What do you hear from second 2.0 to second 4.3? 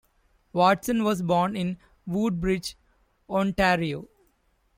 Woodbridge, Ontario.